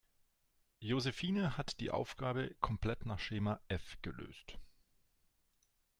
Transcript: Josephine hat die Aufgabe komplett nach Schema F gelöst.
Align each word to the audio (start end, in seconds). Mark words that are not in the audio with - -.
Josephine 0.79 1.59
hat 1.59 1.79
die 1.79 1.91
Aufgabe 1.91 2.55
komplett 2.59 3.05
nach 3.05 3.19
Schema 3.19 3.59
F 3.67 3.99
gelöst. 4.01 4.57